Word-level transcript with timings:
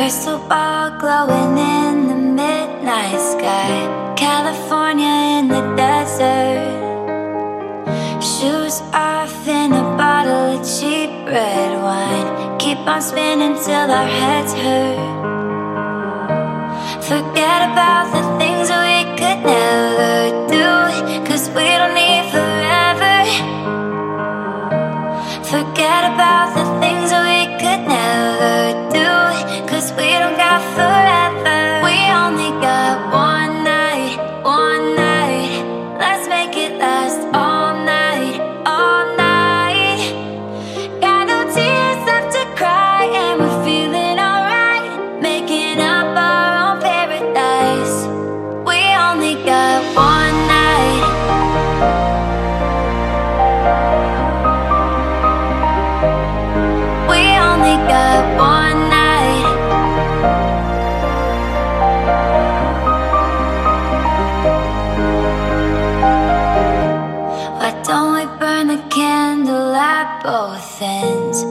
Crystal 0.00 0.38
ball 0.48 0.98
glowing 0.98 1.58
in 1.58 2.08
the 2.08 2.14
midnight 2.14 3.20
sky. 3.20 4.14
California 4.16 5.38
in 5.38 5.48
the 5.48 5.60
desert. 5.76 6.56
Shoes 8.18 8.80
off 8.94 9.46
in 9.46 9.74
a 9.74 9.84
bottle 10.00 10.56
of 10.56 10.64
cheap 10.64 11.10
red 11.28 11.72
wine. 11.84 12.58
Keep 12.58 12.78
on 12.78 13.02
spinning 13.02 13.56
till 13.62 13.90
our 14.00 14.10
heads 14.20 14.54
hurt. 14.54 14.96
Forget 17.04 17.60
about 17.70 18.06
the 18.16 18.24
things 18.40 18.70
we 18.70 18.98
could 19.20 19.40
never 19.44 20.48
do. 20.48 20.68
Cause 21.28 21.50
we 21.50 21.66
don't 21.78 21.94
need 21.94 22.24
forever. 22.32 23.16
Forget 25.44 25.99
we 29.96 30.10
don't 30.18 30.36
got 30.36 30.60
forever. 30.74 30.89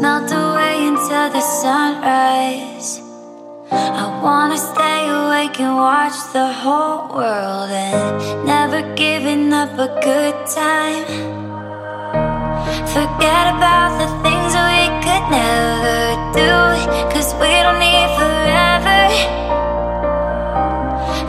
melt 0.00 0.30
away 0.30 0.86
into 0.86 1.20
the 1.34 1.40
sunrise. 1.40 3.00
I 3.70 4.04
wanna 4.22 4.58
stay 4.58 5.00
awake 5.08 5.60
and 5.60 5.76
watch 5.76 6.18
the 6.32 6.46
whole 6.62 7.08
world 7.16 7.70
and 7.70 8.46
never 8.46 8.80
giving 8.94 9.52
up 9.52 9.72
a 9.78 9.88
good 10.08 10.36
time. 10.46 11.04
Forget 12.94 13.44
about 13.54 13.92
the 14.02 14.08
things 14.24 14.50
we 14.68 14.82
could 15.04 15.24
never 15.30 16.00
do, 16.40 16.52
cause 17.12 17.30
we 17.40 17.52
don't 17.64 17.80
need 17.86 18.08
forever. 18.20 19.00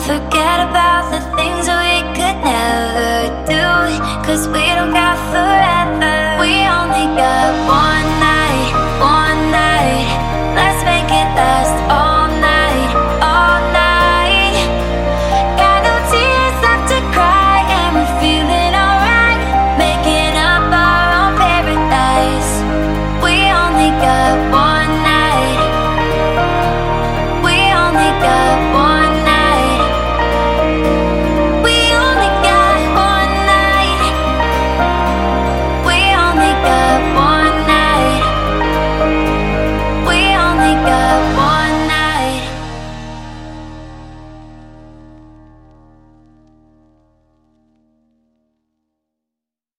Forget 0.10 0.58
about 0.70 1.04
the 1.14 1.22
things 1.38 1.64
we 1.82 1.96
could 2.18 2.38
never 2.54 3.12
do, 3.54 3.66
cause 4.26 4.48
we 4.48 4.66
don't 4.78 4.94
got 4.94 5.18
forever. 5.32 5.69